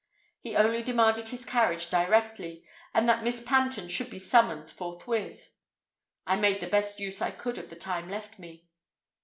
[0.39, 5.53] He only demanded his carriage "directly" and that Miss Panton should be summoned forthwith.
[6.25, 8.65] I made the best use I could of the time left me.